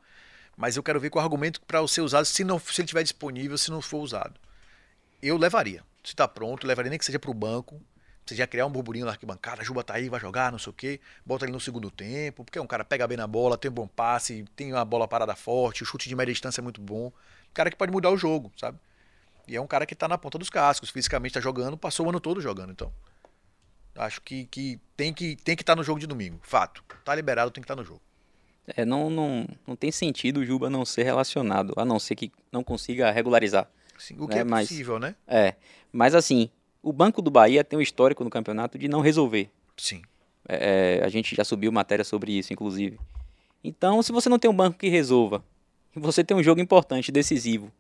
[0.57, 3.03] Mas eu quero ver é o argumento para ser usado, se, não, se ele estiver
[3.03, 4.35] disponível, se não for usado.
[5.23, 5.83] Eu levaria.
[6.03, 7.81] Se está pronto, levaria nem que seja para o banco.
[8.25, 10.73] Você já criar um burburinho na arquibancada, Juba tá aí, vai jogar, não sei o
[10.73, 11.01] quê.
[11.27, 13.75] Bota ele no segundo tempo, porque é um cara pega bem na bola, tem um
[13.75, 17.13] bom passe, tem uma bola parada forte, o chute de média distância é muito bom.
[17.53, 18.79] Cara que pode mudar o jogo, sabe?
[19.47, 22.09] E é um cara que tá na ponta dos cascos, fisicamente tá jogando, passou o
[22.09, 22.93] ano todo jogando, então.
[23.97, 26.83] Acho que, que tem que tem que estar no jogo de domingo, fato.
[27.05, 28.01] Tá liberado, tem que estar no jogo.
[28.67, 32.33] É, não, não, não tem sentido o Juba não ser relacionado, a não ser que
[32.51, 33.69] não consiga regularizar.
[33.97, 35.15] Assim, o que É, é, mas- possível, né?
[35.29, 35.55] É,
[35.93, 36.49] mas assim,
[36.83, 39.51] o Banco do Bahia tem um histórico no campeonato de não resolver.
[39.77, 40.03] Sim.
[40.49, 42.99] É, a gente já subiu matéria sobre isso, inclusive.
[43.63, 45.45] Então, se você não tem um banco que resolva,
[45.95, 47.71] e você tem um jogo importante, decisivo,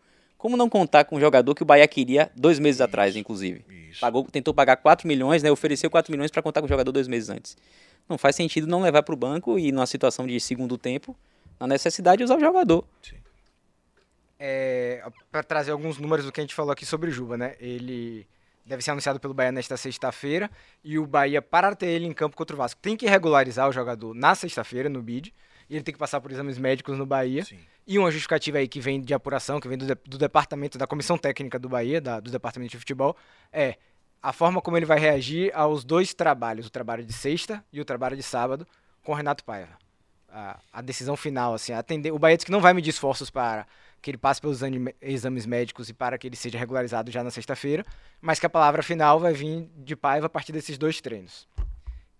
[0.45, 3.65] como não contar com um jogador que o Bahia queria dois meses atrás, inclusive?
[3.89, 3.99] Isso.
[3.99, 5.51] Pagou, tentou pagar 4 milhões, né?
[5.51, 7.57] Ofereceu 4 milhões para contar com o jogador dois meses antes.
[8.07, 11.17] Não faz sentido não levar para o banco e, numa situação de segundo tempo,
[11.59, 12.85] na necessidade, usar o jogador.
[14.39, 15.03] É,
[15.33, 17.55] para trazer alguns números do que a gente falou aqui sobre o Juba, né?
[17.59, 18.27] Ele
[18.67, 20.51] deve ser anunciado pelo Bahia nesta sexta-feira
[20.85, 23.73] e o Bahia, para ter ele em campo contra o Vasco, tem que regularizar o
[23.73, 25.33] jogador na sexta-feira, no BID,
[25.77, 27.45] ele tem que passar por exames médicos no Bahia.
[27.45, 27.59] Sim.
[27.87, 30.87] E uma justificativa aí que vem de apuração, que vem do, de- do departamento, da
[30.87, 33.17] comissão técnica do Bahia, da- do departamento de futebol,
[33.53, 33.77] é
[34.23, 37.85] a forma como ele vai reagir aos dois trabalhos, o trabalho de sexta e o
[37.85, 38.67] trabalho de sábado,
[39.03, 39.77] com o Renato Paiva.
[40.31, 42.11] A, a decisão final, assim, atender.
[42.11, 43.67] O Bahia disse que não vai medir esforços para
[44.01, 44.61] que ele passe pelos
[45.01, 47.85] exames médicos e para que ele seja regularizado já na sexta-feira,
[48.21, 51.47] mas que a palavra final vai vir de Paiva a partir desses dois treinos.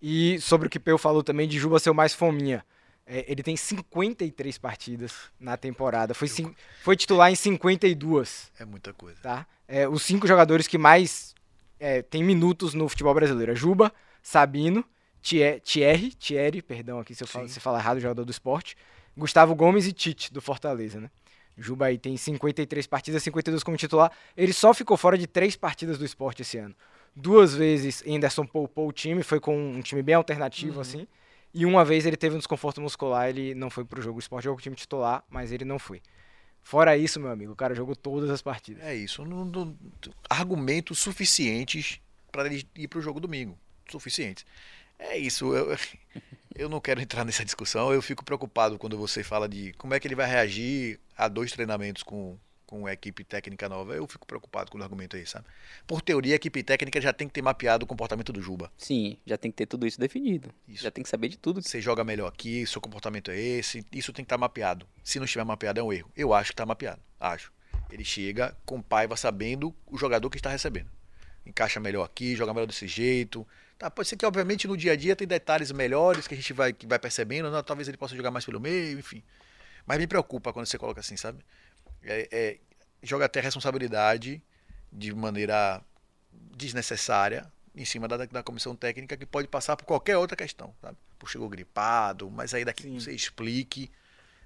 [0.01, 2.63] E sobre o que Peu falou também de Juba ser o mais fominha.
[3.07, 6.13] É, ele tem 53 partidas na temporada.
[6.13, 9.19] Foi, cin- foi titular em 52 É muita coisa.
[9.21, 9.45] tá?
[9.67, 11.33] É, os cinco jogadores que mais
[11.79, 13.51] é, têm minutos no futebol brasileiro.
[13.51, 14.83] é Juba, Sabino,
[15.21, 18.75] Thie- Thierry, Thierry, perdão aqui se eu falo, se falar errado, jogador do esporte,
[19.15, 21.09] Gustavo Gomes e Tite, do Fortaleza, né?
[21.57, 24.11] Juba aí tem 53 partidas, 52 como titular.
[24.35, 26.75] Ele só ficou fora de três partidas do esporte esse ano.
[27.15, 31.07] Duas vezes Anderson poupou o time, foi com um time bem alternativo, assim.
[31.57, 34.17] E uma vez ele teve um desconforto muscular, ele não foi pro jogo.
[34.17, 36.01] O esporte jogou com o time titular, mas ele não foi.
[36.61, 38.83] Fora isso, meu amigo, o cara jogou todas as partidas.
[38.83, 39.23] É isso.
[39.23, 39.77] Não, não-
[40.29, 43.57] argumentos suficientes para ele ir para o jogo domingo.
[43.89, 44.45] Suficientes.
[44.99, 45.55] É isso.
[45.55, 45.77] Eu,
[46.53, 47.93] eu não quero entrar nessa discussão.
[47.93, 51.53] Eu fico preocupado quando você fala de como é que ele vai reagir a dois
[51.53, 53.93] treinamentos com, com a equipe técnica nova.
[53.95, 55.45] Eu fico preocupado com o argumento aí, sabe?
[55.85, 58.71] Por teoria, a equipe técnica já tem que ter mapeado o comportamento do Juba.
[58.77, 60.49] Sim, já tem que ter tudo isso definido.
[60.67, 60.83] Isso.
[60.83, 61.61] Já tem que saber de tudo.
[61.61, 63.85] Você joga melhor aqui, seu comportamento é esse.
[63.91, 64.87] Isso tem que estar mapeado.
[65.03, 66.11] Se não estiver mapeado, é um erro.
[66.15, 67.01] Eu acho que está mapeado.
[67.19, 67.51] Acho.
[67.89, 70.89] Ele chega com Paiva sabendo o jogador que está recebendo.
[71.45, 73.47] Encaixa melhor aqui, joga melhor desse jeito.
[73.77, 76.53] Tá, pode ser que, obviamente, no dia a dia tem detalhes melhores que a gente
[76.53, 77.51] vai, que vai percebendo.
[77.51, 77.61] né?
[77.61, 79.21] Talvez ele possa jogar mais pelo meio, enfim.
[79.85, 81.39] Mas me preocupa quando você coloca assim, sabe?
[82.05, 82.57] É, é,
[83.01, 84.41] joga até responsabilidade
[84.91, 85.81] de maneira
[86.31, 90.97] desnecessária em cima da, da comissão técnica que pode passar por qualquer outra questão, sabe?
[91.19, 93.91] Por chegou gripado, mas aí daqui que você explique,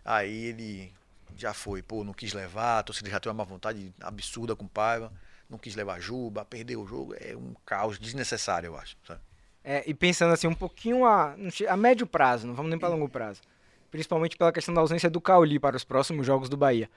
[0.03, 0.93] aí ele
[1.37, 4.65] já foi, pô, não quis levar, a torcida já tem uma má vontade absurda com
[4.65, 5.11] o Paiva,
[5.49, 9.21] não quis levar Juba, perdeu o jogo, é um caos desnecessário, eu acho, sabe?
[9.63, 11.35] É, e pensando assim, um pouquinho a,
[11.67, 13.41] a médio prazo, não vamos nem para longo prazo.
[13.91, 16.89] Principalmente pela questão da ausência do Cauli para os próximos jogos do Bahia.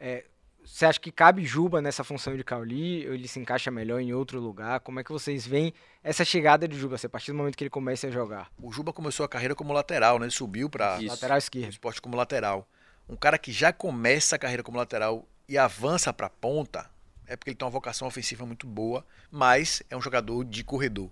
[0.00, 0.24] É,
[0.64, 3.06] você acha que cabe Juba nessa função de Cauli?
[3.06, 4.80] Ou ele se encaixa melhor em outro lugar?
[4.80, 7.64] Como é que vocês veem essa chegada de Juba, assim, a partir do momento que
[7.64, 8.50] ele comece a jogar?
[8.60, 10.24] O Juba começou a carreira como lateral, né?
[10.24, 10.98] Ele subiu para.
[11.00, 11.70] Lateral esquerdo.
[11.70, 12.66] esporte como lateral.
[13.08, 16.88] Um cara que já começa a carreira como lateral e avança para ponta,
[17.26, 21.10] é porque ele tem uma vocação ofensiva muito boa, mas é um jogador de corredor.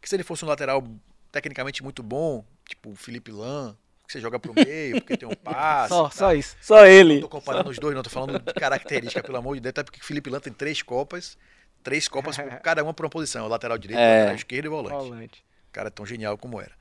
[0.00, 0.86] Que se ele fosse um lateral
[1.32, 3.74] tecnicamente muito bom, tipo o Felipe Lan,
[4.06, 5.88] que você joga pro meio, porque tem um passe.
[5.88, 6.56] Só, e só isso.
[6.60, 7.20] Só Não ele.
[7.20, 10.00] tô comparando os dois, não, tô falando de característica, pelo amor de Deus, até porque
[10.00, 11.38] o Felipe Lan tem três copas,
[11.82, 14.16] três copas, cada uma por uma posição, lateral direito, É.
[14.18, 15.44] lateral esquerdo e volante Volante.
[15.72, 16.72] cara tão genial como era.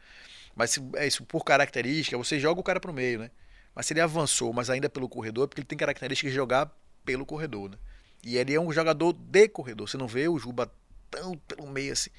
[0.55, 3.31] Mas se é isso por característica, você joga o cara pro meio, né?
[3.73, 6.71] Mas se ele avançou, mas ainda pelo corredor, é porque ele tem características de jogar
[7.03, 7.77] pelo corredor, né?
[8.23, 9.89] E ele é um jogador de corredor.
[9.89, 10.71] Você não vê o Juba
[11.09, 12.09] tão pelo meio assim.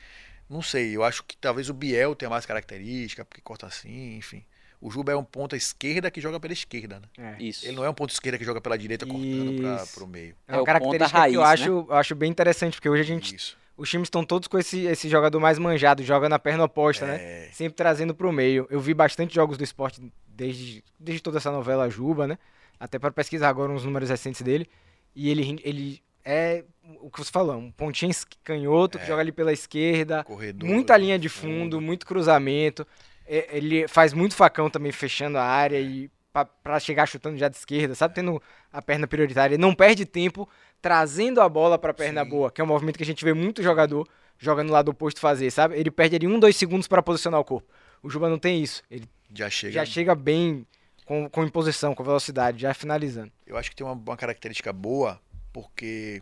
[0.51, 4.45] Não sei, eu acho que talvez o Biel tenha mais característica, porque corta assim, enfim.
[4.85, 7.37] O Juba é um ponta esquerda que joga pela esquerda, né?
[7.39, 7.43] É.
[7.43, 7.65] Isso.
[7.65, 9.95] Ele não é um ponto esquerda que joga pela direita cortando pra, Isso.
[9.95, 10.37] pro meio.
[10.47, 12.91] É É uma o característica ponta que eu raiz, acho, eu acho bem interessante, porque
[12.91, 13.57] hoje a gente Isso.
[13.79, 17.15] os times estão todos com esse, esse jogador mais manjado, joga na perna oposta, né?
[17.15, 17.49] É.
[17.51, 18.67] Sempre trazendo pro meio.
[18.69, 22.37] Eu vi bastante jogos do esporte desde, desde toda essa novela Juba, né?
[22.79, 24.69] Até para pesquisar agora uns números recentes dele.
[25.17, 26.63] E ele, ele é
[27.01, 30.25] o que você falou, um pontinho canhoto que joga ali pela esquerda.
[30.25, 30.69] Corredor.
[30.69, 32.87] Muita linha de fundo, muito cruzamento.
[33.27, 37.49] É, Ele faz muito facão também fechando a área e pa- pra chegar chutando já
[37.49, 38.15] de esquerda, sabe?
[38.15, 39.55] Tendo a perna prioritária.
[39.55, 40.49] Ele não perde tempo
[40.83, 42.29] trazendo a bola pra perna Sim.
[42.31, 44.07] boa, que é um movimento que a gente vê muito jogador
[44.37, 45.79] joga no lado oposto fazer, sabe?
[45.79, 47.67] Ele perde ali um, dois segundos pra posicionar o corpo.
[48.03, 48.83] O Juba não tem isso.
[48.91, 49.73] Ele Já chega.
[49.73, 50.67] já chega bem
[51.07, 53.33] com, com imposição, com velocidade, já finalizando.
[53.47, 55.19] Eu acho que tem uma, uma característica boa,
[55.53, 56.21] porque.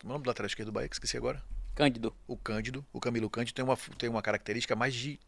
[0.00, 0.88] Como é o nome do lateral esquerdo do Bahia?
[0.88, 1.42] Que esqueci agora.
[1.74, 2.14] Cândido.
[2.26, 2.86] O Cândido.
[2.92, 5.18] O Camilo Cândido tem uma, tem uma característica mais de.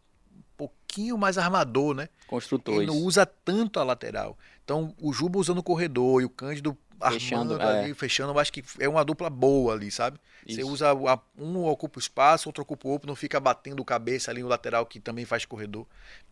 [0.64, 2.08] Um pouquinho mais armador, né?
[2.26, 2.80] Construtores.
[2.82, 4.36] Ele não usa tanto a lateral.
[4.64, 6.76] Então, o Juba usando o corredor e o Cândido
[7.10, 7.94] Fechando, armando ali, é.
[7.94, 10.20] fechando, eu acho que é uma dupla boa ali, sabe?
[10.46, 10.70] Você Isso.
[10.70, 14.30] usa o- a- um ocupa o espaço, outro ocupa o outro, não fica batendo cabeça
[14.30, 15.84] ali no lateral que também faz corredor.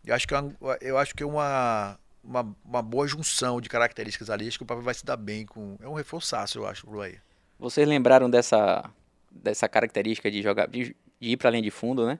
[0.05, 3.67] Eu acho que é uma, eu acho que é uma, uma, uma boa junção de
[3.67, 5.75] características ali, acho que o Pablo vai se dar bem com.
[5.81, 7.21] É um reforçaço, eu acho, pro Bahia.
[7.59, 8.89] Vocês lembraram dessa,
[9.29, 12.17] dessa característica de jogar de, de ir para a linha de fundo, né?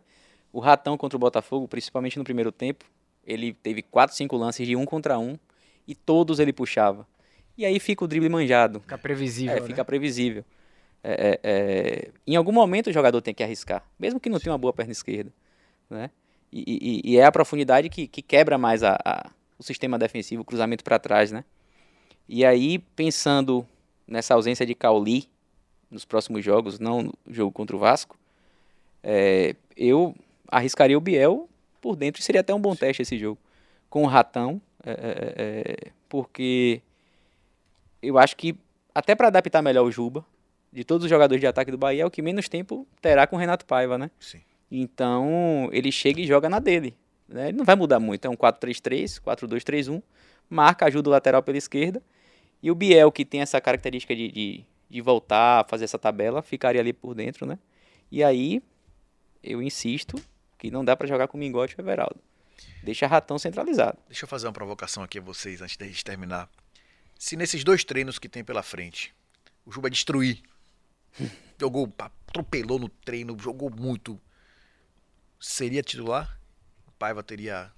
[0.53, 2.85] O Ratão contra o Botafogo, principalmente no primeiro tempo,
[3.25, 5.37] ele teve 4, 5 lances de um contra um
[5.87, 7.07] e todos ele puxava.
[7.57, 8.79] E aí fica o drible manjado.
[8.81, 9.67] Fica previsível, É, né?
[9.67, 10.43] fica previsível.
[11.03, 14.51] É, é, é, em algum momento o jogador tem que arriscar, mesmo que não tenha
[14.51, 15.31] uma boa perna esquerda.
[15.89, 16.09] Né?
[16.51, 20.41] E, e- e é a profundidade que, que quebra mais a- a- o sistema defensivo,
[20.41, 21.31] o cruzamento para trás.
[21.31, 21.43] Né?
[22.27, 23.65] E aí, pensando
[24.07, 25.29] nessa ausência de Cauli
[25.89, 28.17] nos próximos jogos, não no jogo contra o Vasco,
[29.03, 30.15] é, eu
[30.51, 32.21] arriscaria o Biel por dentro.
[32.21, 33.39] E seria até um bom teste esse jogo
[33.89, 36.81] com o Ratão, é, é, é, porque
[38.01, 38.55] eu acho que
[38.95, 40.25] até para adaptar melhor o Juba,
[40.71, 43.35] de todos os jogadores de ataque do Bahia, é o que menos tempo terá com
[43.35, 44.09] o Renato Paiva, né?
[44.19, 44.39] Sim.
[44.71, 46.95] Então, ele chega e joga na dele.
[47.27, 47.49] Né?
[47.49, 48.25] Ele não vai mudar muito.
[48.25, 50.01] É um 4-3-3, 4-2-3-1.
[50.49, 52.01] Marca, ajuda o lateral pela esquerda.
[52.63, 56.79] E o Biel, que tem essa característica de, de, de voltar, fazer essa tabela, ficaria
[56.79, 57.59] ali por dentro, né?
[58.09, 58.61] E aí,
[59.43, 60.15] eu insisto
[60.61, 62.21] que não dá para jogar com o Mingote e o Everaldo.
[62.83, 63.97] Deixa Ratão centralizado.
[64.07, 66.47] Deixa eu fazer uma provocação aqui a vocês antes da gente terminar.
[67.17, 69.11] Se nesses dois treinos que tem pela frente,
[69.65, 70.43] o Juba destruir,
[71.59, 74.21] jogou, atropelou no treino, jogou muito,
[75.39, 76.39] seria titular?
[76.87, 77.71] O Paiva teria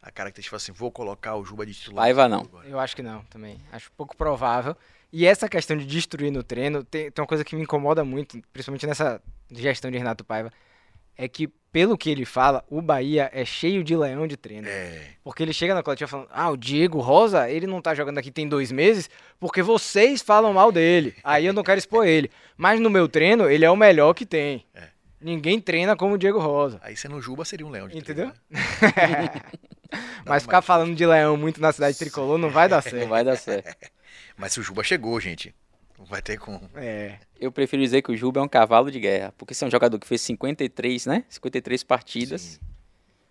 [0.00, 2.04] a característica assim, vou colocar o Juba de titular.
[2.04, 2.42] Paiva não.
[2.42, 2.68] agora.
[2.68, 3.60] Eu acho que não, também.
[3.72, 4.76] Acho pouco provável.
[5.12, 8.40] E essa questão de destruir no treino, tem, tem uma coisa que me incomoda muito,
[8.52, 10.52] principalmente nessa gestão de Renato Paiva,
[11.16, 14.66] é que, pelo que ele fala, o Bahia é cheio de leão de treino.
[14.68, 18.18] É, Porque ele chega na coletiva falando, ah, o Diego Rosa, ele não tá jogando
[18.18, 19.08] aqui tem dois meses,
[19.40, 21.14] porque vocês falam mal dele.
[21.24, 22.30] Aí eu não quero expor ele.
[22.56, 24.64] Mas no meu treino, ele é o melhor que tem.
[24.74, 24.88] É.
[25.20, 26.78] Ninguém treina como o Diego Rosa.
[26.82, 28.30] aí sendo Juba seria um leão de Entendeu?
[28.30, 29.40] treino, né?
[30.26, 33.08] Mas ficar falando de leão muito na cidade tricolor não vai dar Não certo.
[33.08, 33.74] vai dar certo.
[34.36, 35.54] Mas se o Juba chegou, gente,
[36.04, 36.70] não vai ter como.
[36.74, 37.18] É.
[37.40, 39.70] Eu prefiro dizer que o Juba é um cavalo de guerra, porque se é um
[39.70, 41.24] jogador que fez 53, né?
[41.28, 42.40] 53 partidas.
[42.42, 42.60] Sim.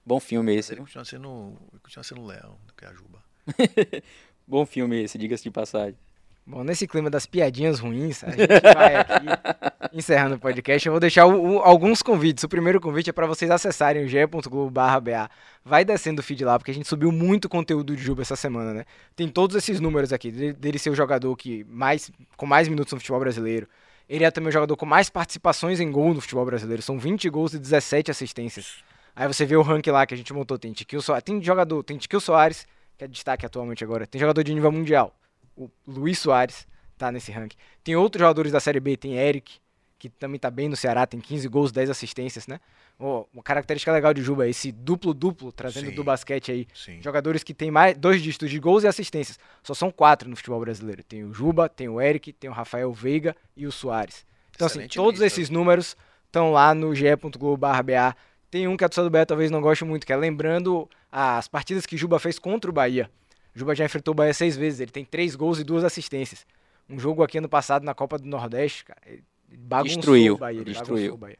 [0.05, 0.73] Bom filme esse.
[0.73, 3.23] Ele continua sendo, ele continua sendo leão do que a Juba.
[4.45, 5.97] Bom filme esse, diga-se de passagem.
[6.45, 9.25] Bom, nesse clima das piadinhas ruins, a gente vai aqui
[9.97, 10.85] encerrando o podcast.
[10.85, 12.43] Eu vou deixar o- o- alguns convites.
[12.43, 15.29] O primeiro convite é para vocês acessarem o ge.globo.ba.
[15.63, 18.73] Vai descendo o feed lá, porque a gente subiu muito conteúdo de Juba essa semana,
[18.73, 18.83] né?
[19.15, 22.99] Tem todos esses números aqui, dele, ser o jogador que mais, com mais minutos no
[22.99, 23.65] futebol brasileiro.
[24.09, 26.81] Ele é também o jogador com mais participações em gol no futebol brasileiro.
[26.81, 28.83] São 20 gols e 17 assistências.
[29.15, 30.59] Aí você vê o ranking lá que a gente montou.
[30.59, 34.05] Tem Tiquil Soares, tem jogador, tem Tiquil Soares, que é destaque atualmente agora.
[34.05, 35.15] Tem jogador de nível mundial.
[35.55, 37.57] O Luiz Soares tá nesse ranking.
[37.83, 39.59] Tem outros jogadores da Série B, tem Eric,
[39.99, 42.59] que também tá bem no Ceará, tem 15 gols, 10 assistências, né?
[42.99, 45.95] Ó, uma característica legal de Juba é esse duplo-duplo, trazendo Sim.
[45.95, 46.67] do basquete aí.
[46.73, 47.01] Sim.
[47.01, 49.39] Jogadores que têm mais dois dígitos de gols e assistências.
[49.63, 51.03] Só são quatro no futebol brasileiro.
[51.03, 54.25] Tem o Juba, tem o Eric, tem o Rafael Veiga e o Soares.
[54.55, 55.39] Então, assim, Excelente todos lista.
[55.39, 58.15] esses números estão lá no ge.globo.ba.
[58.51, 61.47] Tem um que a torcida do Bahia talvez não goste muito, que é lembrando as
[61.47, 63.09] partidas que Juba fez contra o Bahia.
[63.53, 66.45] Juba já enfrentou o Bahia seis vezes, ele tem três gols e duas assistências.
[66.89, 69.23] Um jogo aqui ano passado na Copa do Nordeste, cara, ele
[69.57, 70.61] bagunçou Destruiu, o Bahia.
[70.61, 71.13] ele destruiu.
[71.13, 71.37] o Bahia.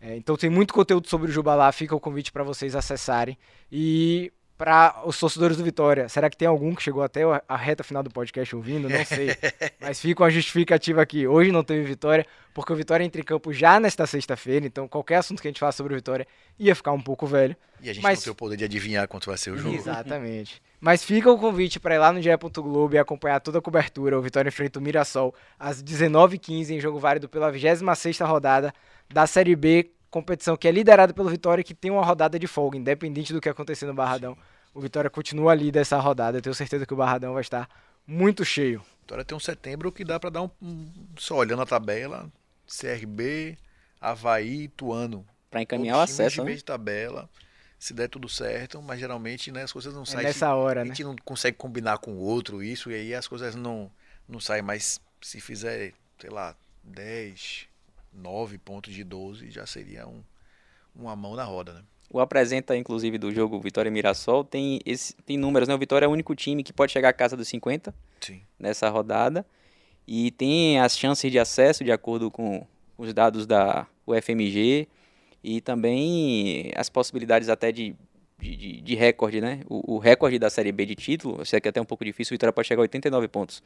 [0.00, 3.36] É, então tem muito conteúdo sobre o Juba lá, fica o convite para vocês acessarem.
[3.72, 7.84] E para os torcedores do Vitória, será que tem algum que chegou até a- reta
[7.84, 8.88] final do podcast ouvindo?
[8.88, 9.28] Não sei.
[9.80, 11.26] Mas fica uma justificativa aqui.
[11.26, 15.16] Hoje não teve Vitória, porque o Vitória entra em campo já nesta sexta-feira, então qualquer
[15.16, 16.26] assunto que a gente faça sobre o Vitória
[16.58, 17.54] ia ficar um pouco velho.
[17.82, 19.74] E a gente Mas- não tem o poder de adivinhar quanto vai ser o jogo.
[19.74, 20.62] Exatamente.
[20.80, 22.30] Mas fica o convite para ir lá no GE.
[22.54, 24.18] Globo e acompanhar toda a cobertura.
[24.18, 28.72] O Vitória enfrenta o Mirassol às 19h15 em jogo válido pela 26ª rodada
[29.08, 32.76] da Série B, competição que é liderada pelo Vitória que tem uma rodada de folga,
[32.78, 34.36] independente do que acontecer no Barradão.
[34.74, 36.38] O Vitória continua ali dessa rodada.
[36.38, 37.68] Eu tenho certeza que o Barradão vai estar
[38.06, 38.82] muito cheio.
[39.00, 42.30] Vitória tem um setembro que dá pra dar um, um- Só olhando a tabela,
[42.66, 43.56] CRB,
[44.00, 45.26] Havaí, Ituano.
[45.50, 46.56] Pra encaminhar o acesso, de né?
[46.56, 47.30] de tabela,
[47.78, 50.26] se der tudo certo, mas geralmente né, as coisas não É saem.
[50.26, 50.88] nessa hora, a né?
[50.90, 53.90] gente não consegue combinar com o outro isso, e aí as coisas não,
[54.28, 54.62] não saem.
[54.62, 57.66] Mas se fizer, sei lá, 10,
[58.16, 60.22] 9 pontos de 12, já seria um,
[60.94, 61.82] uma mão na roda, né?
[62.08, 65.74] O apresenta, inclusive, do jogo Vitória e Mirassol tem, esse, tem números, né?
[65.74, 68.40] O Vitória é o único time que pode chegar à casa dos 50 Sim.
[68.58, 69.44] nessa rodada.
[70.06, 72.64] E tem as chances de acesso, de acordo com
[72.96, 74.86] os dados da UFMG.
[75.42, 77.96] E também as possibilidades até de,
[78.38, 79.60] de, de- de recorde, né?
[79.68, 82.04] O, o recorde da Série B de título, eu sei que é até um pouco
[82.04, 83.60] difícil, o Vitória pode chegar a 89 pontos.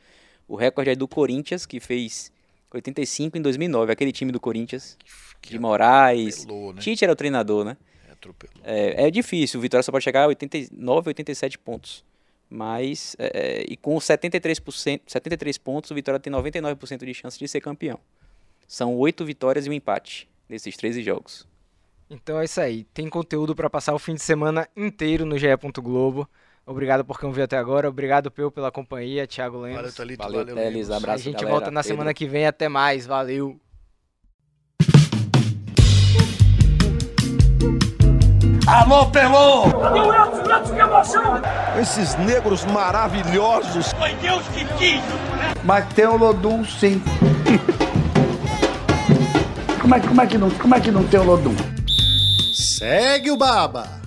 [0.48, 2.32] O recorde é do Corinthians, que fez
[2.72, 3.92] 85 em 2009.
[3.92, 4.96] Aquele time do Corinthians,
[5.40, 6.42] Que de Moraes.
[6.42, 6.80] atropelou, né?
[6.80, 7.76] Tite era o treinador, né?
[8.10, 8.62] Atropelou.
[8.64, 12.04] É, é difícil, o Vitória só pode chegar a 89, 87 pontos.
[12.48, 17.46] Mas, é, é, e com 73%, 73 pontos, o Vitória tem 99% de chance de
[17.46, 17.98] ser campeão.
[18.66, 21.46] São oito vitórias e um empate nesses 13 jogos.
[22.08, 22.84] Então é isso aí.
[22.92, 25.46] Tem conteúdo para passar o fim de semana inteiro no GE.
[25.80, 26.28] Globo.
[26.66, 27.88] Obrigado por quem ouviu até agora.
[27.88, 29.26] Obrigado, Peu, pela companhia.
[29.26, 29.76] Thiago Lemos.
[29.76, 30.22] Valeu, Thalito.
[30.22, 31.14] Valeu, Valeu, Teles, abraço.
[31.20, 31.50] a gente galera.
[31.50, 31.96] volta na Pedro.
[31.96, 32.46] semana que vem.
[32.46, 33.06] Até mais.
[33.06, 33.58] Valeu.
[38.66, 39.64] Alô, Pelô!
[40.72, 41.40] Que emoção!
[41.80, 43.92] Esses negros maravilhosos.
[43.94, 45.00] Foi Deus que quis!
[45.64, 47.02] Mas tem o Lodum sim.
[49.80, 51.54] como, é, como, é que não, como é que não tem o Lodum?
[52.54, 53.99] Segue o Baba!